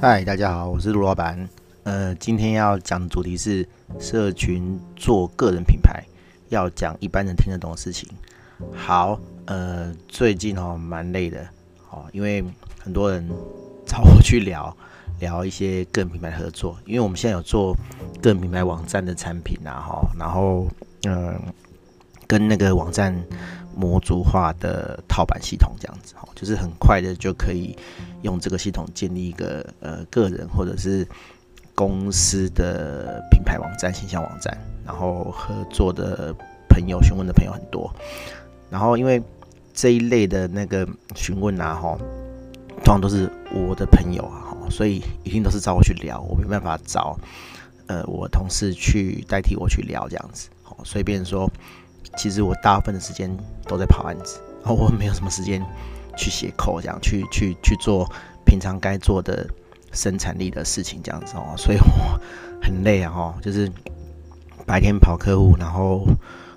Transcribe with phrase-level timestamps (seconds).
[0.00, 1.48] 嗨，大家好，我是卢老板。
[1.82, 6.04] 呃，今天要讲的主题是社群做个人品牌，
[6.50, 8.08] 要讲一般人听得懂的事情。
[8.72, 11.44] 好，呃，最近哦蛮累的，
[11.90, 12.44] 哦，因为
[12.80, 13.28] 很多人
[13.84, 14.74] 找我去聊
[15.18, 17.74] 聊一些个人品牌合作，因为我们现在有做
[18.22, 20.68] 个人品牌网站的产品啊，哈，然后
[21.06, 21.36] 嗯、
[22.28, 23.12] 跟那个网站。
[23.78, 27.78] 模组化的套版系统这样子，哈，就是很快的就可以
[28.22, 31.06] 用这个系统建立一个呃个人或者是
[31.76, 36.34] 公司的品牌网站、形象网站，然后合作的
[36.68, 37.88] 朋友、询问的朋友很多，
[38.68, 39.22] 然后因为
[39.72, 41.96] 这一类的那个询问啊，哈，
[42.82, 47.16] 通常都是我的朋友啊，哈，所以一定都是找我去聊，我没办法找
[47.86, 51.48] 呃我同事去代替我去聊这样子，好，所以变成说。
[52.18, 53.30] 其实我大部分的时间
[53.64, 55.64] 都在跑案子，然后我没有什么时间
[56.16, 58.10] 去写 code，这样去去去做
[58.44, 59.48] 平常该做的
[59.92, 62.20] 生产力的事情，这样子哦，所以我
[62.60, 63.70] 很累啊，哈，就是
[64.66, 66.04] 白天跑客户，然后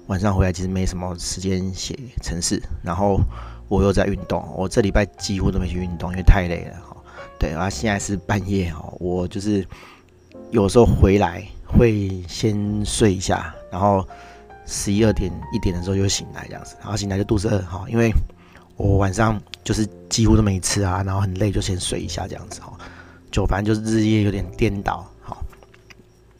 [0.08, 3.22] 晚上回来其实没什么时间写程式，然后
[3.68, 6.98] 我又在运动，我这礼拜几乎都没去运动，因为太累了，哈，
[7.38, 9.64] 对，然后现在是半夜哦，我就是
[10.50, 14.04] 有时候回来会先睡一下，然后。
[14.74, 18.10] 十一二点一点的时候就醒来这样子，然后醒来就肚子饿哈，因为
[18.78, 22.72] 我晚上就是几乎都没吃啊，然后很累就先睡一下这样子哈，
[23.30, 25.44] 就反正就是日夜有点颠倒，好，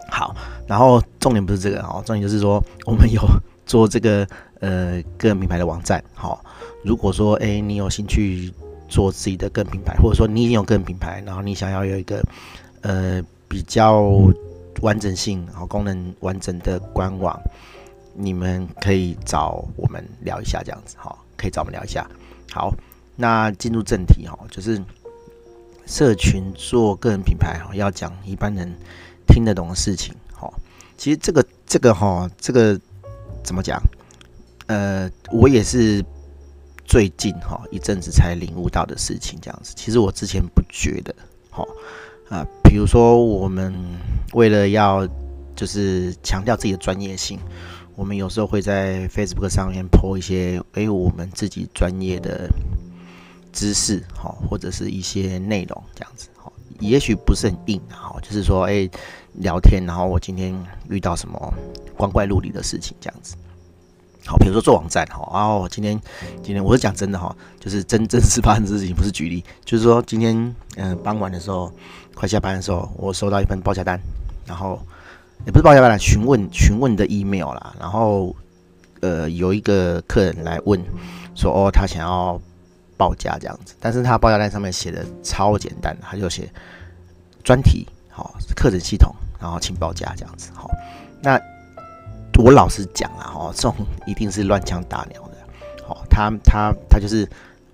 [0.10, 3.22] 好，然后重点不是这个哦，重点就是说我们有
[3.66, 4.26] 做这个
[4.62, 6.42] 呃个人品牌的网站，好，
[6.86, 8.50] 如果说哎你有兴趣
[8.88, 12.24] 做自己的个人品牌，或者说你已经有个人品牌，然后你想要有一个
[12.80, 14.10] 呃比较
[14.80, 17.38] 完整性好功能完整的官网。
[18.14, 22.06] 你们可以找我们聊一下，这样子哈，可以找我们聊一下。
[22.52, 22.74] 好，
[23.16, 24.84] 那进入正题哈，就是
[25.86, 28.74] 社群做个人品牌哈，要讲一般人
[29.28, 30.52] 听得懂的事情哈。
[30.98, 32.78] 其实这个这个哈，这个
[33.44, 33.82] 怎么讲？
[34.68, 36.04] 呃，我也是
[36.86, 39.74] 最近哈一阵子才领悟到的事情，这样子。
[39.76, 41.16] 其实我之前不觉得
[41.50, 41.66] 哈
[42.30, 43.74] 啊，比如说我们
[44.34, 45.08] 为了要
[45.56, 47.40] 就是强调自己的专业性。
[47.96, 52.50] 我们有时候会在 Facebook 上面 po 一些，哎，我们自己专业的
[53.52, 58.90] 知识，哈，或者是一些内容这样子，哈，也许不是很硬，哈，就是说，哎，
[59.34, 60.56] 聊天，然后我今天
[60.90, 61.54] 遇到什么
[61.96, 63.36] 光怪陆离的事情，这样子，
[64.26, 66.00] 好，比如说做网站，哈，然后今天，
[66.42, 71.72] 今天我是讲真的，哈，就是真 真实发生的事情，不是举例，就是说今天，嗯、傍晚的时候，
[72.16, 74.00] 快下班的时候，我收到一份报价单，
[74.48, 74.80] 然后。
[75.46, 77.76] 也不是报价单，询问询问的 email 啦。
[77.80, 78.36] 然后，
[79.02, 80.80] 呃，有一个客人来问
[81.34, 82.40] 说：“哦，他想要
[82.96, 86.48] 报价这样子。”但是他报价单上面写的超简单，他就写
[87.44, 90.52] 专题，好，课程系统，然后请报价这样子。
[90.54, 90.70] 好，
[91.24, 91.40] 那
[92.38, 93.76] 我老实讲啊，哈，这种
[94.06, 95.38] 一定是乱枪打鸟的。
[95.88, 97.28] 好，他他他就是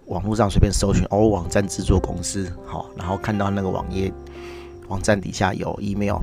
[0.06, 4.10] 网络上随便搜寻哦，网站制作公司，好，然后看到那个网页
[4.88, 6.20] 网站底下有 email。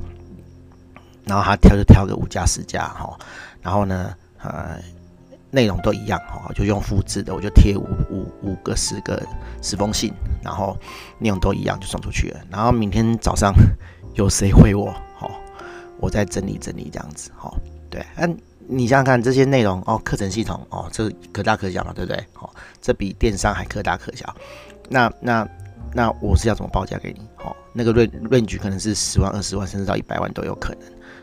[1.26, 3.18] 然后他挑就挑个五家十家哈，
[3.62, 4.78] 然后呢，呃，
[5.50, 9.22] 内容都一样哈，就用复制的，我就贴五五五个十个
[9.62, 10.12] 十封信，
[10.42, 10.76] 然后
[11.18, 12.40] 内容都一样就送出去了。
[12.50, 13.52] 然后明天早上
[14.14, 14.92] 有谁回我？
[15.16, 15.30] 好，
[15.98, 17.30] 我再整理整理这样子。
[17.36, 17.56] 好，
[17.88, 18.28] 对，那
[18.66, 22.24] 你想想看这些内容哦，课程系统哦，这可大可小嘛，对不对？
[22.32, 24.34] 好，这比电商还可大可小。
[24.88, 25.48] 那那
[25.93, 27.21] 那我是要怎么报价给你？
[27.37, 30.83] 好，那个 range 可能是十万、二十万，甚至到一百万都有可能。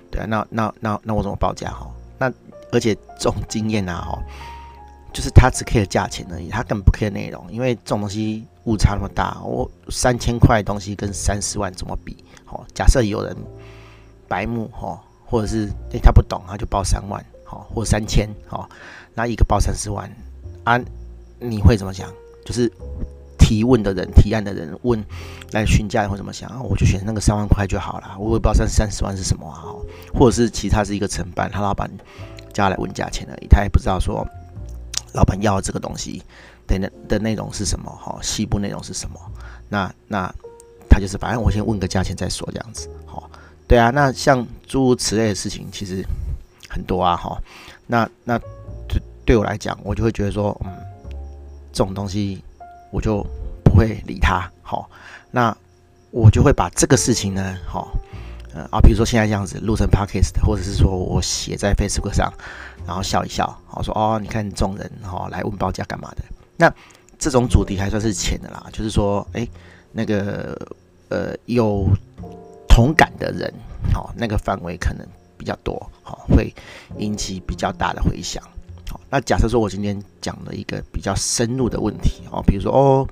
[0.10, 1.90] 对啊，那那那那我怎么报价哈？
[2.18, 2.32] 那
[2.72, 4.22] 而且这种经验啊哈，
[5.14, 12.24] 就是他只 care 价钱而已，他根本不 care 内容，因为这种东西误差那么大，我三千块的东西跟三十万怎么比？
[12.46, 13.36] 好，假设有人
[14.28, 15.70] 白目哈，或者是
[16.02, 18.70] 他不懂，他就报三万好，或三千好，
[19.14, 20.10] 那一个报三十万
[20.64, 20.80] 啊，
[21.40, 22.10] 你会怎么想？
[22.46, 22.72] 就是。
[23.52, 25.04] 提问的人、提案的人问
[25.52, 28.16] 来询价或怎么想啊，我就选那个三万块就好了。
[28.18, 29.76] 我也不知道三三十万是什么啊，
[30.14, 31.92] 或者是其他是一个承办，他老板
[32.54, 34.26] 叫来问价钱而已，他也不知道说
[35.14, 36.24] 老板要这个东西
[36.66, 39.20] 的的内容是什么哈，细部内容是什么。
[39.68, 40.34] 那那
[40.90, 42.88] 他就是反正我先问个价钱再说这样子。
[43.06, 43.30] 好，
[43.68, 46.02] 对啊，那像诸如此类的事情其实
[46.70, 47.38] 很多啊哈。
[47.86, 48.40] 那那
[48.88, 50.72] 对对我来讲，我就会觉得说，嗯，
[51.74, 52.42] 这种东西
[52.92, 53.28] 我就。
[53.72, 54.90] 不会理他，好，
[55.32, 55.56] 那
[56.12, 57.94] 我就会把这个事情呢，好，
[58.54, 62.32] 呃啊，比如说现在这样子录成 podcast，或者是说我写在 Facebook 上，
[62.86, 66.24] 然后笑一笑，好说哦，你看众人哈来问报价干嘛的？
[66.58, 66.72] 那
[67.18, 69.48] 这种主题还算是浅的啦，就是说，哎，
[69.94, 70.54] 那个
[71.08, 71.88] 呃有
[72.68, 73.54] 同感的人，
[73.94, 75.08] 好、那个范围可能
[75.38, 76.54] 比较多，好、会
[76.98, 78.44] 引起比较大的回响。
[78.90, 83.08] 好、那假设说我今天讲了一个比较深入的问题，哦，比如说哦，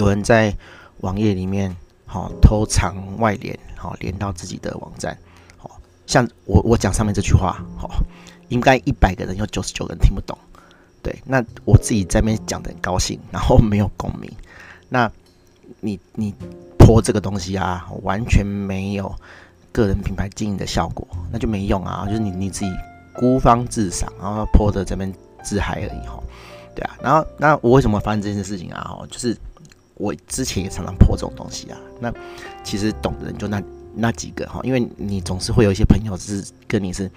[0.00, 0.56] 有人在
[1.00, 1.76] 网页里面，
[2.06, 5.14] 好、哦，偷藏外联，好、哦，连到自己的网站，
[5.58, 5.72] 好、哦，
[6.06, 7.92] 像我我讲上面这句话，好、哦，
[8.48, 10.36] 应该一百个人有九十九个人听不懂。
[11.02, 14.30] 对，那我自己在那边讲的很高兴，然后没有共鸣。
[14.88, 15.10] 那
[15.80, 16.34] 你你
[16.78, 19.14] 泼这个东西啊，完全没有
[19.70, 22.06] 个人品牌经营的效果，那就没用啊。
[22.06, 22.72] 就是你你自己
[23.14, 25.12] 孤芳自赏，然后泼的这边
[25.42, 26.18] 自嗨而已哈。
[26.74, 28.96] 对啊，然后那我为什么发生这件事情啊？
[28.98, 29.36] 哦，就是
[30.00, 31.78] 我之前也常常破这种东西啊。
[32.00, 32.12] 那
[32.64, 33.62] 其实懂的人就那
[33.94, 37.10] 那几个哈，因为你总是会有一些朋友是跟你是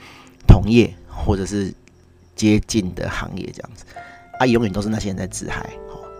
[0.45, 1.73] 同业或者是。
[2.35, 3.85] 接近的行业这样子
[4.39, 5.69] 啊，永远都是那些人在自嗨。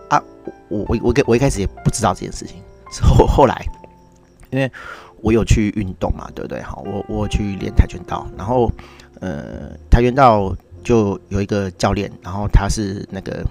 [0.08, 0.22] 啊，
[0.68, 2.62] 我我我我一开始也不知道这件事情，
[3.02, 3.66] 后后来，
[4.50, 4.70] 因为
[5.20, 6.62] 我有去运动嘛，对不对？
[6.62, 8.70] 好，我我去练跆拳道，然后
[9.20, 13.44] 呃，跆拳道就有一个教练，然后他是那个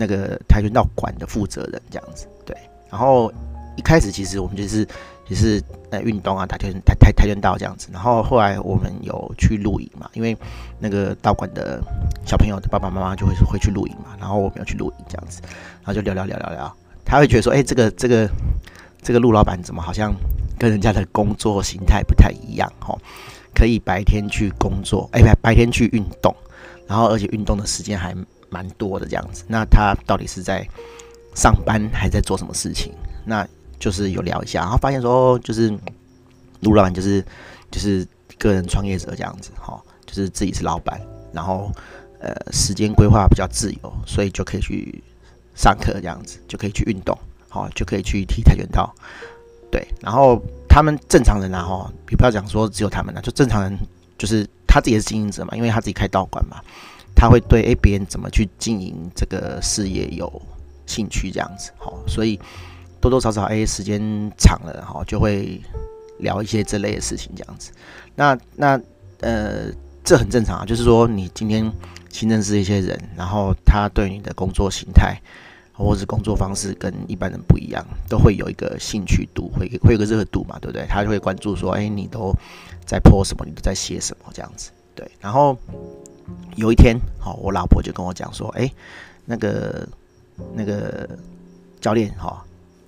[0.00, 2.56] 那个跆拳道馆的负责人这样子，对。
[2.90, 3.30] 然后
[3.76, 4.88] 一开始其实我们就是。
[5.30, 10.36] 也是呃运动啊，跆拳跆跆跆拳道这样子，然后后来我们有去露营嘛，因为
[10.80, 11.80] 那个道馆的
[12.26, 18.28] 小朋友的爸爸妈妈就会会去露营嘛，然后我们要去露营这样子，然后就聊聊聊聊聊，他会觉得说，哎、这个这个
[19.02, 20.12] 这个陆老板怎么好像
[20.58, 22.98] 跟人家的工作形态不太一样哈？
[23.54, 26.34] 可以白天去工作，哎、白白天去运动，
[26.88, 28.12] 然后而且运动的时间还
[28.50, 30.68] 蛮多的这样子，那他到底是在
[31.34, 32.92] 上班还在做什么事情？
[33.24, 33.46] 那？
[33.80, 35.74] 就是有聊一下，然后发现说，就是
[36.60, 37.24] 卢老板就是
[37.70, 38.06] 就是
[38.38, 41.00] 个人创业者这样子，哈，就是自己是老板，
[41.32, 41.72] 然后
[42.18, 45.02] 呃时间规划比较自由，所以就可以去
[45.54, 47.18] 上课这样子，就可以去运动，
[47.48, 48.94] 好，就可以去踢跆拳道，
[49.72, 50.38] 对，然后
[50.68, 53.74] 他们正常人啊，哈，你不要讲说只有他们啊，就正常人
[54.18, 56.60] 就是他自己是经营者嘛，因为他自己开道馆嘛，
[57.14, 60.42] 他会对诶别人怎么去经营这个事业有
[60.86, 62.38] 兴趣这样子，好，所以。
[63.02, 63.98] 多多少少，哎，时间
[64.36, 65.58] 长了哈，就会
[66.18, 67.72] 聊一些这类的事情，这样子。
[68.14, 68.78] 那那
[69.20, 69.72] 呃，
[70.04, 71.72] 这很正常啊，就是说你今天
[72.10, 75.18] 新认识一些人，然后他对你的工作形态
[75.72, 80.84] 或是工作方式跟一般人不一样，都会有一个兴趣度，会会有个热度嘛，对不对？
[80.86, 82.34] 他就会关注说，哎，你都
[82.84, 84.70] 在 po 什么，你都在写什么，这样子。
[84.94, 85.10] 对。
[85.22, 85.56] 然后
[86.56, 88.70] 有一天，好，我老婆就跟我讲说，哎，
[89.24, 89.88] 那个
[90.54, 91.08] 那个
[91.80, 92.44] 教练，哈。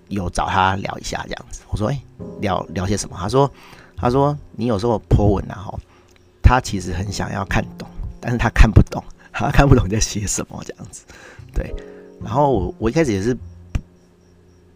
[0.08, 1.98] 有找他聊一下这样子，我说哎、
[2.38, 3.16] 聊聊些什么？
[3.18, 3.50] 他说，
[3.96, 5.78] 他说你有时候 po 文啊，哈，
[6.42, 7.88] 他其实很想要看懂，
[8.20, 9.02] 但是他看不懂，
[9.32, 11.06] 他看不懂在写什么这样子，
[11.54, 11.74] 对。
[12.22, 13.34] 然后我我一开始也是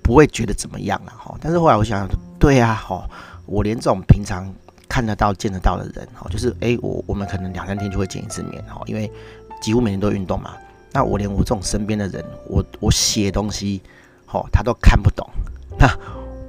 [0.00, 2.08] 不会觉得怎么样了哈，但是后来我想，
[2.38, 3.06] 对啊，哈，
[3.44, 4.50] 我连这种平常
[4.88, 9.10] 看得到、见得到的人，哈，就是哎、我我们可能两三天就会见一次面，哈，因为
[9.60, 10.54] 几乎每天都运动嘛。
[10.92, 13.82] 那我连我这种身边的人，我我写东西。
[14.32, 15.24] 哦，他都看不懂。
[15.78, 15.88] 那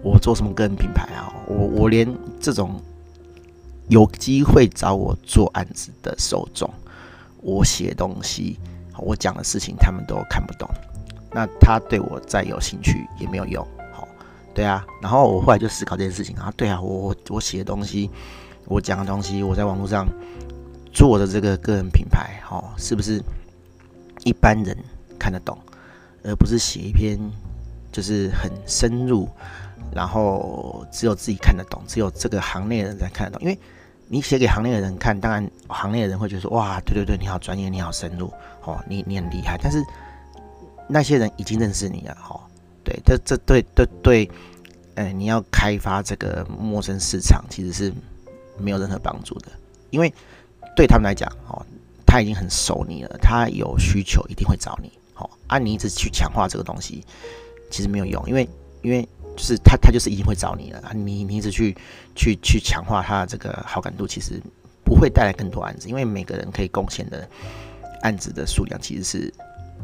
[0.02, 1.32] 我做什么个人品牌啊？
[1.48, 2.82] 我我连这种
[3.88, 6.68] 有机会找我做案子的受众，
[7.40, 8.58] 我写东西，
[8.98, 10.68] 我讲的事情，他们都看不懂。
[11.32, 13.66] 那他对我再有兴趣也没有用。
[14.58, 14.84] 对啊。
[15.00, 18.10] 然后我后来就思考这件事情啊，对啊，我我我写的东西，
[18.66, 20.08] 我讲的东西，我在网络上
[20.92, 23.22] 做的这个个人品牌，哦，是不是
[24.24, 24.76] 一般人
[25.20, 25.56] 看得懂，
[26.24, 27.20] 而不是写一篇。
[27.90, 29.28] 就是很深入，
[29.92, 33.42] 然后只有自己看得懂，只有这个行内的人才看得懂。
[33.42, 33.58] 因为
[34.08, 38.32] 你写给行内的人看，当然行内的人会觉得说：“哇，对对对，你好专业，你好深入，
[38.64, 39.84] 哦，你你很厉害。”但是
[40.88, 42.40] 那些人已经认识你了，哦，
[42.88, 44.32] 对，这这对对对，
[44.96, 47.94] 哎，你要开发这个陌生市场，其实是
[48.58, 49.48] 没有任何帮助的。
[49.90, 50.14] 因为
[50.74, 51.66] 对他们来讲，哦，
[52.06, 57.04] 他已经很熟你了，他有需求一定会找你，哦，啊，你一直去强化这个东西。
[57.70, 58.48] 其实没有用，因为
[58.82, 61.76] 因为就是他他就是一定会找你了啊，你你一直去
[62.16, 64.42] 去去强化他的这个好感度，其实
[64.86, 67.28] 不会带来更多案子，因为每个人可以贡献的
[68.04, 69.34] 案子的数量其实是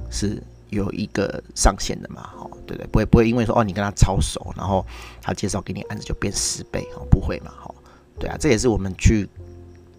[0.09, 0.43] 是
[0.73, 4.85] 有一个上限的嘛，哦，对对，不会不会因为说哦你跟他超熟，然后
[5.21, 7.73] 他介绍给你案子就变十倍哦，不会嘛，哈，
[8.19, 9.29] 对啊，这也是我们去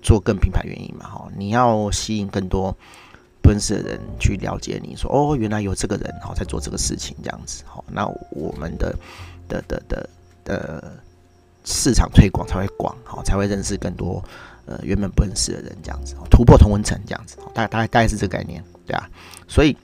[0.02, 2.76] 做更品牌原因嘛，哈，你要吸引更多。
[3.42, 8.96] 不认识的人去了解你说哦，原来有这个人好在做这个事情这样子好，那我们的
[9.46, 10.08] 的的的
[10.44, 10.92] 的
[11.62, 14.24] 市场推广才会广好，才会认识更多
[14.64, 19.06] 呃原本不认识的人这样子，突破同温层这样子，大概大概大概是这个概念对啊，
[19.46, 19.76] 所以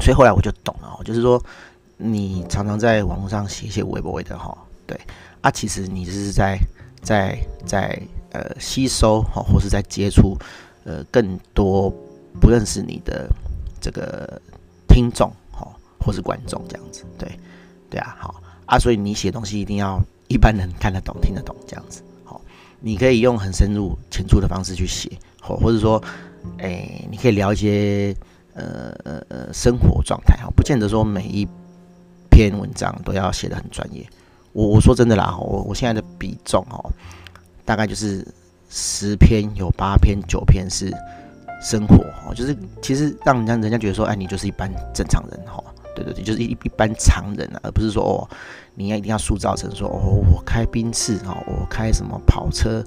[0.00, 1.42] 所以后来我就懂了，就是说
[1.96, 4.98] 你常常在网络上写一些微博的哈，对
[5.40, 6.58] 啊，其实你就是在
[7.02, 8.00] 在在
[8.32, 10.36] 呃吸收哈，或是在接触
[10.84, 11.92] 呃更多
[12.40, 13.28] 不认识你的
[13.80, 14.40] 这个
[14.88, 15.66] 听众哈，
[16.00, 17.28] 或是观众这样子，对
[17.90, 22.40] 对啊，好啊，所以你写东西一定要一般人看得懂、听得懂这样子，好，
[22.80, 26.02] 你可以用很深入浅出的方式去写，或或者说，
[26.58, 28.14] 哎，你可以聊一些
[28.58, 31.46] 呃呃呃生活状态哈，不见得说每一
[32.30, 34.04] 篇文章都要写得很专业。
[34.52, 36.90] 我我说真的啦，我我现在的比重哦，
[37.64, 38.26] 大概就是
[38.68, 40.92] 十篇有八篇九篇是
[41.62, 41.96] 生活
[42.26, 45.62] 哦，就是其实让人家人家觉得说，哎，你就是一般正常人哈，
[45.94, 48.28] 对对对，就是一一般常人啊，而不是说哦，
[48.74, 52.82] 你要一定要塑造成说哦，我开宾士哦，我开什么跑车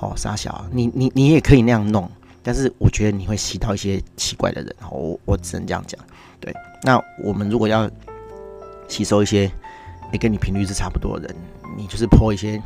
[0.00, 2.10] 哦，傻小，你你你也可以那样弄，
[2.44, 5.98] 但是我觉得你会吸到一些奇怪的人，我我只能这样讲，
[6.38, 7.90] 对，那我们如果要。
[8.86, 9.50] 吸收一些，
[10.12, 11.36] 你跟你频率是差不多的人，
[11.74, 12.60] 你就是泼一些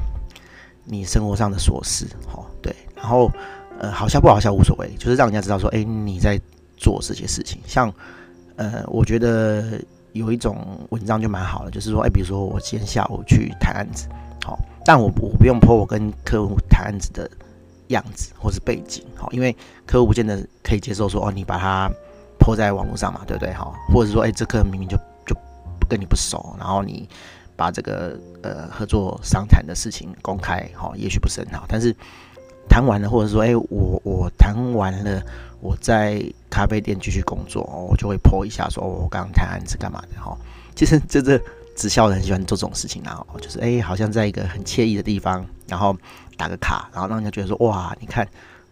[0.84, 3.30] 你生活上的琐事，哈，对，然后
[3.78, 6.38] 呃，好笑不好笑无所谓，就是让人家知道说，哎，你在
[6.76, 7.60] 做这些事情。
[7.66, 7.90] 像
[8.56, 9.80] 呃，我觉得
[10.12, 10.58] 有一种
[10.90, 14.08] 文章就蛮好的，就是说，哎，比如说我今天下午去谈案子，
[14.44, 17.30] 好，但我我不用 po 我跟客户谈案子的
[17.88, 19.54] 样子或是背景，好，因为
[19.86, 21.90] 客户不见得可以接受说，哦，你把它
[22.38, 23.52] 泼在网络上嘛，对不对？
[23.52, 25.36] 哈，或者说，哎，这客明明就就。
[25.88, 27.08] 跟你不熟，然后你
[27.56, 31.64] 把这个呃合作商谈的事情公开，哈，也许不是很好。
[31.66, 31.96] 但是
[32.68, 35.22] 谈完了，或者说，哎，我我谈完了，
[35.62, 40.36] 我在咖啡店继续工作，我就会泼一下说，说我刚刚谈案子干嘛的，哈。
[40.76, 41.40] 其实这这
[41.74, 45.96] 直销人很喜欢做这种事情，然后就是哎，好像在一个很惬意的地方，然后
[46.38, 48.26] 打个卡，然后让人家觉得说，哇，你看，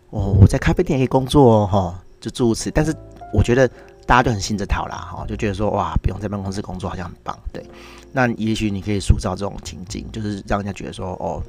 [0.09, 2.71] 我我在咖啡店也可以工作，哈，就诸如此。
[2.71, 2.95] 但是
[3.35, 3.69] 我觉得。
[4.07, 7.61] 大家都很信这套啦，哈，就觉得说哇，不用在办公室工作好像很棒，对。
[8.13, 11.43] 那也许你可以塑造这种情境，就是让人家觉得说哦，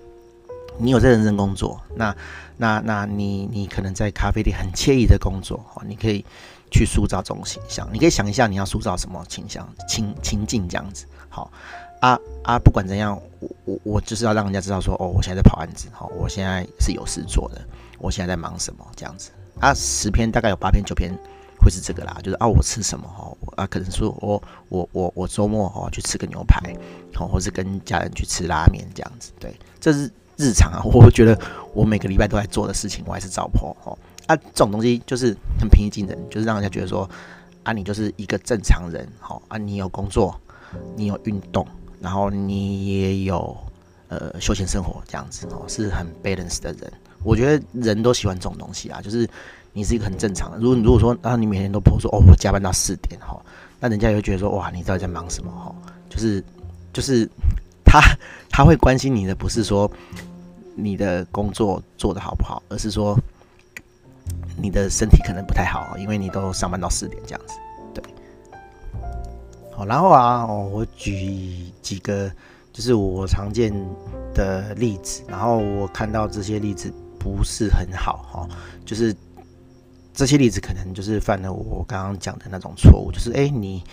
[0.79, 2.15] 你有在认真工作，那
[2.57, 6.25] 那那你你可能在咖啡店很惬意的工作，哈，你可以
[6.71, 7.87] 去塑造这种形象。
[7.93, 11.51] 你可以想一下你要塑造什么倾向情情境这样子，好
[11.99, 17.61] 啊啊，不管怎样，我我我就是要让人家知道说哦，我现在在跑案子，哈，我现在是有事做的，
[17.99, 21.17] 我现在在忙什么这样子啊，十篇大概有八篇九篇。
[21.59, 26.71] 会是这个啦，就是啊，我吃什么哈啊，可能说我我我我周末哈去吃个牛排，
[27.15, 30.79] 好，或是跟家人去吃拉面这样子，对，这是日常啊。
[30.85, 31.35] 我觉得
[31.73, 37.09] 我每个礼拜都在做的事情，我还是照破哦啊，这种东西就是很平易近人，就是让人家觉得说
[37.63, 40.39] 啊，你就是一个正常人，好啊，你有工作，
[40.95, 41.67] 你有运动，
[41.99, 43.55] 然后你也有
[44.09, 46.91] 呃休闲生活这样子哦，是很 balance 的人。
[47.23, 49.29] 我觉得人都喜欢这种东西啊，就是。
[49.73, 50.57] 你是一个很正常的。
[50.57, 53.39] 如果如果说啊，你每天都 po 说哦，我加班到四点哈，
[53.79, 55.75] 那人家也会觉得说哇，你到底在忙什么哈？
[56.09, 56.43] 就是
[56.91, 57.29] 就是
[57.85, 58.01] 他
[58.49, 59.91] 他会关心你的，不是说
[60.73, 63.15] 你的工作做得好不好，而是说
[64.59, 67.53] 你的身体可能不太好，因为你都上班到四点这样子。
[69.77, 72.31] 对，好，然后啊，哦我举几个
[72.73, 73.71] 就是我常见
[74.33, 78.47] 的例子，然后我看到这些例子不是很好哈，
[78.85, 79.15] 就是。
[80.13, 83.83] 这些例子可能就是犯了我刚刚讲的那种错误，就是诶，你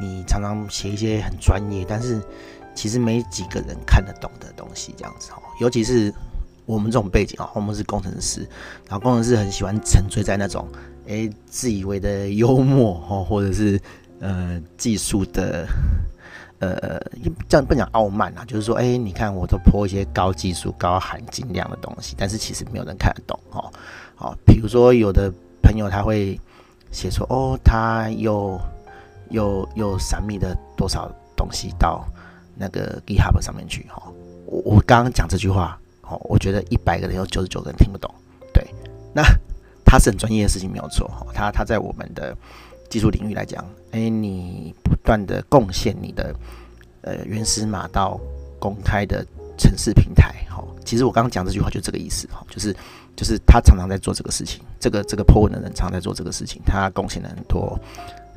[0.00, 2.22] 你常常写一些很专业，但是
[2.74, 5.42] 其实没几个人看得懂的东西，这样子哦。
[5.60, 6.10] 尤其是
[6.64, 8.48] 我们这种背景啊，我们是工程师，
[8.88, 10.66] 然后工程师很喜欢沉醉在那种
[11.04, 13.78] 诶自以为的幽默哦，或者是
[14.24, 15.68] 呃技术的
[16.58, 17.00] 呃
[17.48, 23.70] 这样不讲傲慢啊，就是说哎，你看我都泼一些高技术、高含金量的东西，但是其实没有人看得懂哦。
[24.16, 25.30] 好，比如说有的。
[25.66, 26.38] 朋友他会
[26.92, 28.60] 写说哦，他又
[29.30, 32.04] 又又闪密的多少东西到
[32.54, 34.12] 那个 GitHub 上面去哈。
[34.44, 38.14] 我我刚刚讲这句话哦，我觉得一百个人有九十九个人听不懂。
[38.52, 38.62] 对，
[39.14, 39.22] 那
[39.86, 41.26] 他是很专业的事情没有错哈。
[41.32, 42.36] 他他在我们的
[42.88, 46.34] 技术领域来讲，哎，你不断的贡献你的
[47.02, 48.20] 呃原始码到
[48.58, 49.24] 公开的
[49.58, 50.64] 城市平台哈。
[50.84, 52.74] 其实我刚刚讲这句话就这个意思哈，就是。
[53.16, 57.78] 就是他常常在做这个事情，这个这个 po 文的人常常在做这个事情，他贡献了很多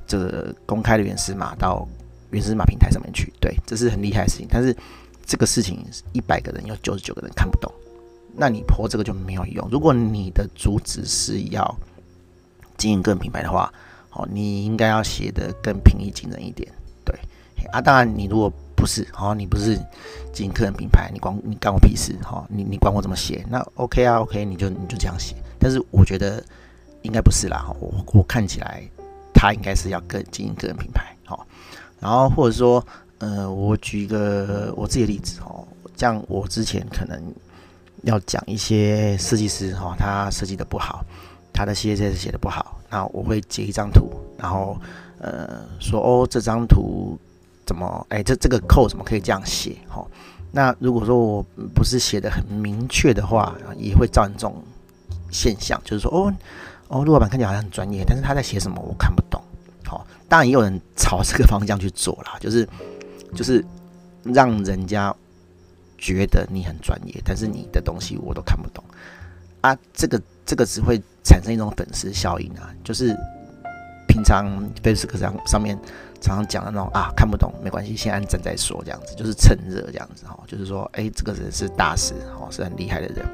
[0.06, 1.88] 这个公开的原始码到
[2.30, 4.48] 原始码平台上面去，对，这是很厉害的事情。
[4.48, 4.78] 但是
[5.26, 7.74] 这个事情一百个人有九十九个人看不懂，
[8.36, 9.68] 那你 po 这个就没有用。
[9.72, 11.76] 如果你的主旨是要
[12.78, 13.74] 经营个人品牌的话，
[14.18, 16.68] 哦，你应该要写的更平易近人一点，
[17.06, 17.16] 对
[17.72, 17.80] 啊。
[17.80, 19.78] 当然，你如果不是，好，你不是
[20.34, 25.36] 经营个人品牌，你管你干我屁事，哈，你你管我怎么写，那 OK 啊，OK，你就你就这样写。
[25.60, 26.44] 但是我觉得
[27.04, 28.84] 应该不是啦，我我看起来
[29.34, 31.46] 他应该是要更经营个人品牌，好，
[32.00, 32.86] 然后或者说，
[33.20, 35.64] 呃，我举一个我自己的例子，哈，
[35.96, 37.22] 像我之前可能
[38.04, 41.04] 要讲一些设计师哈，他设计的不好，
[41.52, 44.78] 他的 CSS 写的不好，那我会截一张图，然后
[45.20, 47.18] 呃说哦，这张图
[47.66, 50.06] 怎么哎这这个 code 怎么可以这样写哈？
[50.52, 54.64] 那如果说我不是写的很明确的话，也会造成这种
[55.30, 56.34] 现象，就是说哦
[56.88, 59.42] 哦，陆老板看起来好像很专业，但是他在写什么我看不懂。
[59.86, 62.68] 好，当然也有人朝这个方向去做啦，就是
[63.36, 63.64] 就是
[64.24, 65.14] 让人家
[65.98, 68.84] 觉得你很专业，但是你的东西我都看不懂
[69.62, 69.78] 啊。
[69.94, 73.16] 这个这个只会产生一种粉丝效应啊，就是
[74.08, 74.48] 平常
[74.82, 75.78] Facebook 上上面
[76.22, 83.26] 常常讲的那种啊，看不懂没关系，先按赞再说，这样子就是趁热这样子哈，就是说哎、这个人是大师哦，是很厉害的人，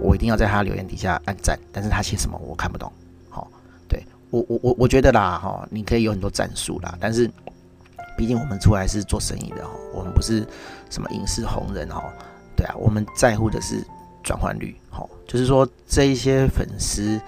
[0.00, 2.90] 我一定要在他留言底下按赞，但是他写什么我看不懂。
[3.28, 3.50] 好，
[3.88, 7.28] 对我我我我觉得啦，哈，你可以有很多战术啦，但是
[8.16, 10.46] 毕竟我们出来是做生意的哈，我们不是
[10.88, 12.02] 什么影视红人哈，
[12.56, 13.84] 对啊，我们在乎的是
[14.22, 17.20] 转换率，哈，就是说这一些粉丝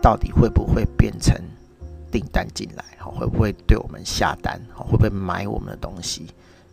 [0.00, 1.34] 到底会不会变成
[2.10, 6.26] 订单进来，哈，会不会对我们下单，哈，会不会买我们的东西？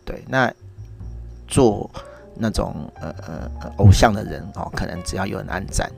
[0.04, 0.52] 对，那
[1.46, 1.90] 做
[2.34, 5.90] 那种呃呃偶像的人哦，可能只要有人按赞。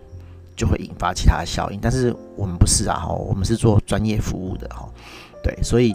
[0.58, 4.88] 就会引发其他的效应，但是我们不是啊，哈，我们是做专业服务的，哈，
[5.40, 5.94] 对，所以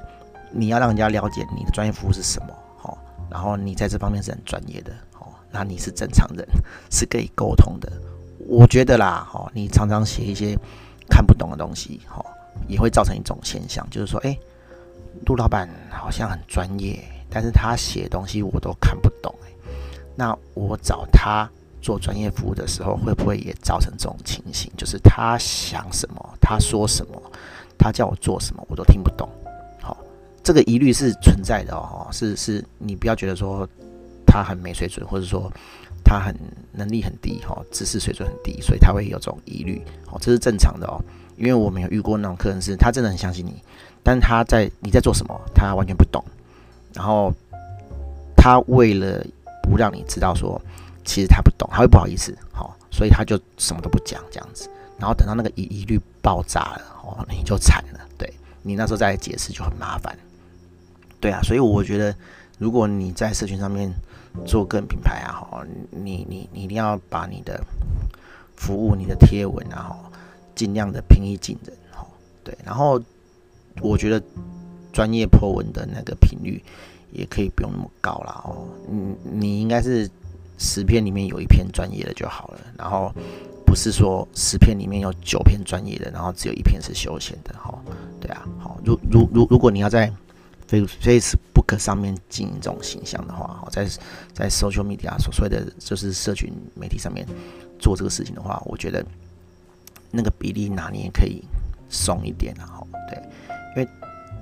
[0.53, 2.97] 你要让人家了解你的专业服务是什么，哈，
[3.29, 4.93] 然后你在这方面是很专业的，
[5.53, 6.45] 那你是正常人，
[6.91, 7.89] 是可以沟通的。
[8.47, 10.57] 我觉得啦，哦，你常常写一些
[11.09, 12.25] 看不懂的东西，哦，
[12.67, 14.37] 也会造成一种现象，就是说，哎，
[15.27, 19.49] 陆老板好像很专业，但是他写东西我都看不懂，哎，
[20.15, 21.47] 那我找他。
[21.83, 24.71] 做专业服务的时候，会不会也造成这种情形？
[24.77, 27.21] 就是他想什么，他说什么，
[27.77, 29.27] 他叫我做什么，我都听不懂。
[29.81, 29.97] 好，
[30.41, 32.07] 这个疑虑是存在的哦。
[32.09, 33.67] 是是，你不要觉得说
[34.25, 35.51] 他很没水准，或者说
[36.03, 36.35] 他很
[36.71, 39.81] 能力很低，哈，知识水准很低，所以他会有这种疑虑。
[40.11, 40.99] 哦，这是正常的哦。
[41.37, 43.55] 因为我没有遇过那种客人，是他真的很相信你，
[44.03, 46.23] 但他在你在做什么，他完全不懂。
[46.93, 47.33] 然后
[48.35, 49.25] 他为了
[49.61, 50.61] 不让你知道说。
[51.05, 60.17] 其实他不懂，他会不好意思，好，所以他就什么都不讲这样子，然后等到那个疑疑虑爆炸了，哦，你就惨了，对，你那时候再来解释就很麻烦，
[61.19, 62.15] 对啊，所以我觉得
[62.63, 63.93] 如果你在社群上面
[64.45, 67.61] 做个人品牌啊，哈，你你你一定要把你的
[68.55, 70.11] 服务、你的贴文啊，哈，
[70.55, 72.07] 尽量的平易近人，哈，
[72.41, 73.01] 对，然后
[73.81, 74.23] 我觉得
[74.93, 76.63] 专业破文的那个频率
[77.11, 80.09] 也可以不用那么高了哦，你你应该是。
[80.59, 83.11] 十篇里面有一篇专业的就好了，然后
[83.65, 87.73] 不是说十篇里面有九篇专业的，然后只有一篇是休闲的，哈，
[88.21, 90.13] 对啊，好，如如如如果你要在
[90.81, 93.85] Facebook 上面经营这种形象的话，在
[94.33, 97.25] 在 Social Media 所谓的就是社群媒体上面
[97.79, 99.05] 做这个事情的话，我觉得
[100.11, 101.43] 那个比例拿捏可以
[101.89, 103.17] 松一点，然后对，
[103.75, 103.89] 因为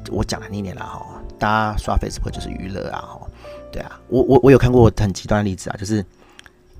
[0.10, 3.28] 我讲了那年了哈，大家刷 Facebook 就是娱乐啊，哈。
[3.72, 6.06] 对啊，我我我有看过很极端的例子啊，就是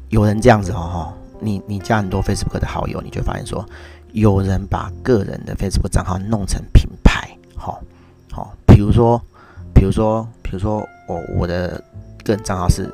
[0.10, 3.66] 有人这样子哦，哈你你加很多 Facebook 的好友，你就发现说，
[4.12, 7.82] 有人把个人的 Facebook 账号弄成品牌，好，
[8.30, 9.24] 好，比如说，
[9.82, 11.84] 比如说，比如说，我我的
[12.24, 12.88] 个人账号是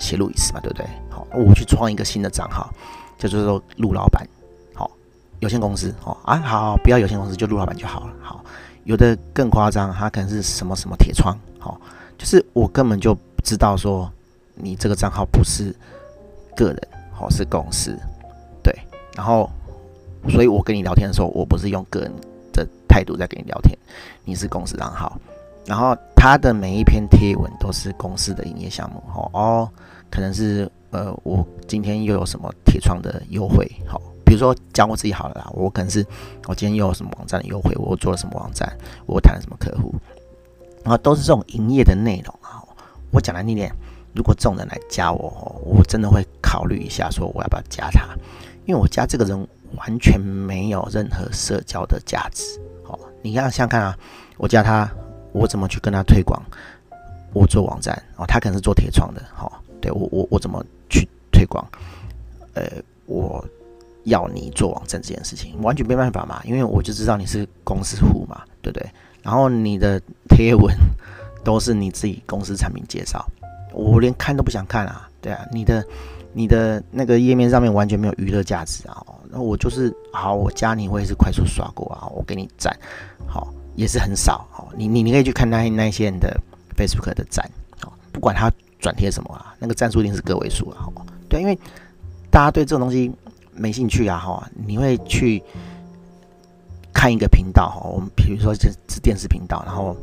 [0.00, 0.84] 写路易斯嘛，对不对？
[1.08, 2.74] 好，我去创一个新的账号，
[3.16, 4.26] 就是说陆老板，
[4.74, 4.90] 好，
[5.38, 8.44] 有限公司，哦啊，好，不要有限公司，就陆老板就好了，好，
[8.82, 11.80] 有的更夸张，他可能是什么什么铁窗，好，
[12.18, 13.16] 就是我根本就。
[13.44, 14.10] 知道说
[14.54, 15.70] 你这个账号不是
[16.56, 16.88] 个人，
[17.20, 17.94] 哦，是公司，
[18.62, 18.74] 对。
[19.14, 19.50] 然后，
[20.30, 22.10] 所以我跟你聊天的时候，我不是用个人
[22.54, 23.78] 的态度在跟你聊天，
[24.24, 25.20] 你是公司账号。
[25.66, 29.68] 然后他的每一篇贴文都是公司的营业项目，哦哦，
[30.10, 36.04] 可能是呃，我今天又有什么铁窗的优惠，好，比如说讲我自己好了啦，我可能是
[36.46, 38.70] 我今天又有什么网站的优惠，我做了什么网站，
[39.06, 39.94] 我谈了什么客户，
[40.82, 42.62] 然后都是这种营业的内容啊。
[43.10, 43.72] 我讲的那点，
[44.12, 48.08] 如果这种人来加我，我真的会考虑一下，说我要不要加他，
[48.66, 52.60] 因为我加这个人完全没有任何社交的价值。
[52.86, 53.96] 哦，你看，想想看啊，
[54.36, 54.90] 我加他，
[55.34, 56.42] 我怎么去跟他推广？
[57.34, 61.62] 我做网站哦，他可能是做铁窗的，好，对我我我怎么去推广？
[62.54, 62.64] 呃，
[63.04, 63.44] 我
[64.04, 68.88] 要你做网站这件事情，完全没办法嘛，因为我就知道你是公司户嘛，对不对？
[69.22, 70.74] 然后你的贴文。
[71.44, 73.22] 都是你自己公司产品介绍，
[73.74, 75.06] 我连看都不想看啊！
[75.20, 75.84] 对啊，你的
[76.32, 79.04] 你的那个页面上面完全没有娱乐价值啊！
[79.28, 82.74] 那我就是好，我加你，我也是快速刷过啊，我给你赞，
[83.26, 84.46] 好，也是很少。
[84.56, 86.38] 哦，你你你可以去看那那些人的
[86.76, 87.48] Facebook 的赞，
[87.82, 91.58] 哦，不管他转贴什么啊，那个赞数一定是个位数啊，好，对，因为
[92.30, 93.10] 大家对这种东西
[93.54, 95.42] 没兴趣啊，哈，你会去
[96.92, 99.96] 看一个频道哈，我们比如说这是电视频道，然后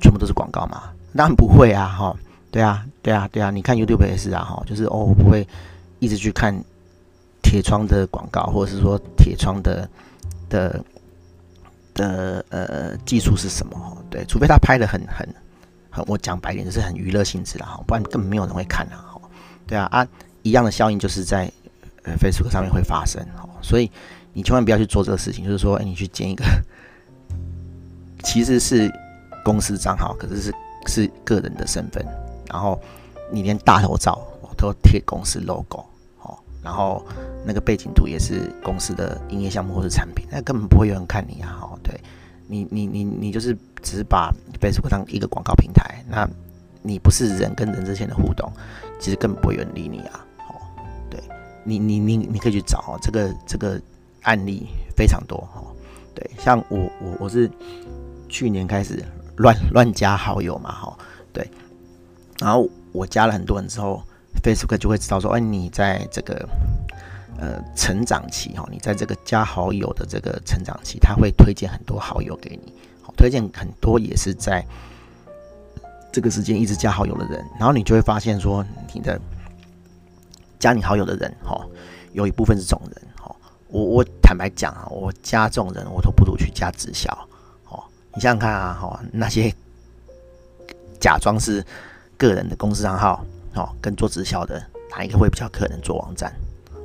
[0.00, 0.84] 全部都是广告嘛？
[1.16, 2.16] 当然不会啊，哈，
[2.50, 5.46] 对啊，对啊，对啊，你看 YouTube 也是啊，哈，就是哦，我不会
[6.00, 6.54] 一直去看
[7.42, 9.88] 铁窗的广告，或者是说铁窗的
[10.48, 10.84] 的
[11.94, 14.04] 的呃技术是什么？
[14.10, 15.26] 对，除非他拍的很很
[15.90, 16.04] 很。
[16.06, 19.20] 我讲白点就是很娱乐性质的哈，不然根本没有人会看的哈。
[19.66, 20.06] 对啊啊，
[20.42, 21.50] 一样的效应就是在
[22.02, 23.90] 呃 Facebook 上面会发生哈，所以
[24.32, 26.44] 你千万不要去做这个事情，就是说，哎，你去建一个
[28.24, 28.92] 其实是
[29.44, 30.54] 公司账号，可是是
[30.86, 32.04] 是个人的身份，
[32.50, 32.80] 然后
[33.30, 34.20] 你连大头照
[34.56, 35.84] 都贴公司 logo，
[36.64, 37.04] 然后
[37.44, 41.94] 那个背景图也是公司的营业项目或是产品，那根本不会有人看你啊，哈，对。
[42.46, 46.28] 你你你你就是只是把 Facebook 当一个广告平台，那
[46.82, 48.52] 你不是人跟人之间的互动，
[49.00, 50.26] 其实根本不会有人理你啊。
[50.40, 50.60] 哦，
[51.08, 51.18] 对，
[51.64, 53.80] 你你你你可以去找哦，这个这个
[54.24, 55.72] 案例非常多哦。
[56.14, 57.50] 对，像我我我是
[58.28, 59.02] 去年开始
[59.36, 60.98] 乱乱加好友嘛，哈，
[61.32, 61.48] 对，
[62.40, 64.02] 然后我加了很多人之后
[64.42, 66.48] ，Facebook 就会知道说，哎，你在这个。
[67.36, 72.72] 呃，成长期哈，你在这个加好友的这个成长期，他会推荐很多好友给你，
[73.16, 74.64] 推荐很多也是在
[76.12, 79.20] 这个时间一直加好友的人，然后你就会发现说，你的
[80.60, 81.60] 加你好友的人哈，
[82.12, 83.34] 有一部分是这种人哈，
[83.66, 87.10] 我我坦白讲啊，我加这种人，我都不如去加直销，
[87.68, 87.82] 哦，
[88.14, 89.52] 你想想看啊，哈，那些
[91.00, 91.66] 假装是
[92.16, 96.32] 个人的公司账号，哦，跟做直销的，哪一个会比较可能做网站？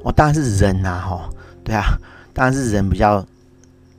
[0.02, 1.30] 哦、当然是人呐，哈，
[1.62, 1.98] 对啊，
[2.34, 3.26] 当然是人比较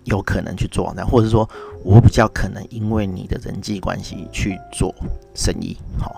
[0.04, 1.46] 有可能去做网站，或者是说
[1.84, 4.94] 我比较可能因为你的人际关系去做
[5.34, 6.10] 生意，哈，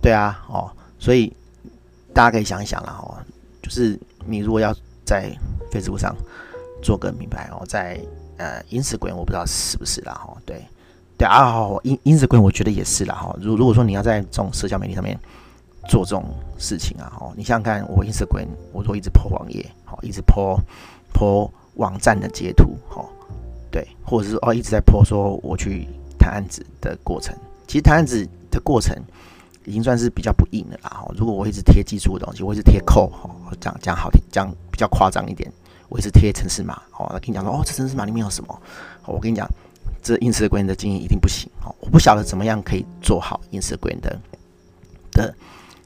[0.00, 1.32] 对啊，哦，所以
[2.14, 3.18] 大家可以想一想啦，哦，
[3.60, 4.72] 就是你如果要
[5.04, 5.36] 在
[5.72, 6.14] Facebook 上
[6.80, 8.00] 做个品牌哦，在
[8.36, 10.64] 呃 Instagram 我不知道是不是啦，哈，对，
[11.18, 15.18] 对啊，In Instagram 我觉得也是啦，哈，如如果说你要在这种社交媒体上面。
[15.88, 16.24] 做这种
[16.58, 20.58] 事情啊，哦，你想想看，我 Instagram 我都一直 po 网页，好，一直 po
[21.12, 23.08] po 网站的截图，好，
[23.70, 25.86] 对，或者是哦一直在 po 说我去
[26.18, 28.96] 谈案子的过程，其实谈案子的过程
[29.64, 33.12] 已经算是比较不硬的啦，哈，如果我一直贴技术的东西，我一直贴扣，
[33.60, 35.52] 讲讲好听，讲比较夸张一点，
[35.88, 38.62] 我一直贴城市码，哦，跟你讲说，哦，这城市码里面有什么？
[39.04, 39.46] 我跟你讲，
[40.02, 44.18] 这 Instagram 的经营一定不行，哦，我不晓得怎么样可以做好 Instagram 的
[45.12, 45.34] 的。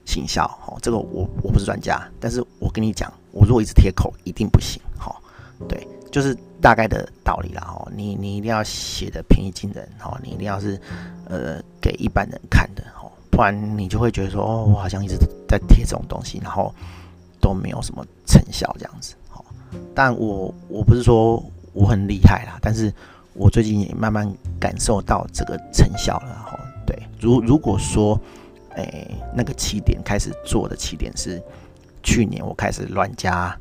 [0.04, 5.14] 行销哦，这个我我不是专家，但是我跟你讲，我如果一直贴口，一定不行哈。
[5.68, 7.86] 对，就是大概的道理啦哈。
[7.94, 10.80] 你你一定要写的平易近人哈，你一定要是
[11.26, 16.74] 呃给一般人看的哈，不然你就会觉得说哦，我好像一直在贴这种东西，然后
[17.40, 19.44] 都没有什么成效这样子哈。
[19.94, 21.40] 但我我不是说
[21.72, 22.92] 我很厉害啦，但是
[23.34, 26.58] 我最近也慢慢感受到这个成效了哈。
[26.86, 28.18] 对，如如果说。
[28.76, 31.42] 诶、那个起点开始做的起点是
[32.02, 33.54] 去年我开始乱加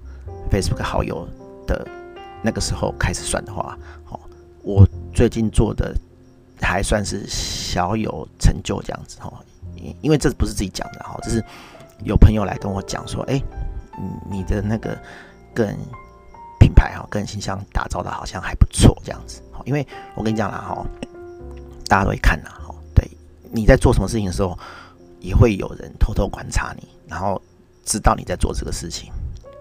[0.52, 1.28] Facebook 好友
[1.65, 1.86] 的
[2.43, 3.78] 那个时候开始算的话，
[4.10, 4.19] 哦，
[4.62, 5.93] 我最近做的
[6.62, 9.34] 还算是小有成就这样子哈，
[10.02, 11.43] 因为这不是自己讲的哈，这是
[12.04, 13.41] 有朋友来跟我讲说，哎，
[14.30, 14.98] 你的那个
[15.54, 15.78] 个人
[16.60, 20.86] 品牌哈，个人形象打造的好像还不错这样子哦，因为我跟你讲了哈，
[21.88, 23.10] 大家都会看呐，哈，对，
[23.52, 24.58] 你在做什么事情的时候。
[25.19, 27.41] 也会有人偷偷观察你，然后
[27.86, 29.12] 知道你在做这个事情，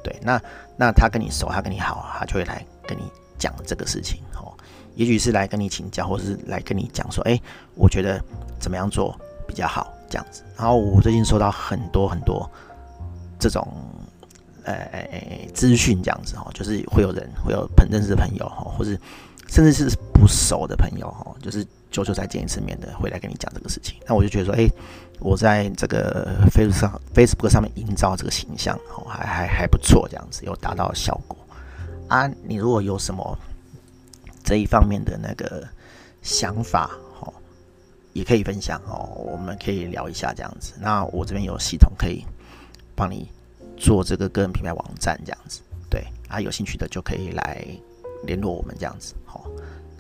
[0.03, 0.41] 对，那
[0.77, 3.03] 那他跟你熟，他跟你好，他就会来跟你
[3.39, 4.53] 讲这个事情，哦，
[4.95, 7.41] 也许是来跟你请教，或是来跟你讲说，哎，
[7.75, 8.23] 我觉得
[8.61, 10.43] 怎么样做比较好，这样子。
[10.57, 12.49] 然后我最近收到很多很多
[13.39, 13.67] 这种，
[14.65, 15.09] 呃，
[15.55, 18.99] 资讯这样子，哦，就是会有人会有很认识的朋友，哦，或是
[19.49, 21.67] 甚至是不熟的朋友，哈，就是。
[21.91, 24.69] 久久才见一次面的，会来跟你讲这个事情，那我就觉得说，哎，
[25.21, 31.35] 我在这个 Facebook 上，Facebook 上面营造这个形象，哦，还还还不错，这样子有达到效果
[32.07, 32.31] 啊。
[32.45, 33.37] 你如果有什么
[34.45, 35.67] 这一方面的那个
[36.21, 36.91] 想法，
[37.23, 37.33] 哦，
[38.13, 40.75] 也可以分享哦，我们可以聊一下这样子。
[40.79, 42.23] 那我这边有系统可以
[42.95, 43.31] 帮你
[43.79, 47.65] 做这个个人品牌网站这样子，对啊，有兴趣的就可以来
[48.23, 49.45] 联络我们这样子好。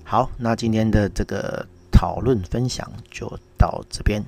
[0.05, 4.23] 好那今天的这个讨论分享就到这边。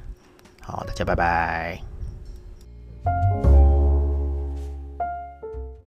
[0.61, 1.81] 好大家拜拜。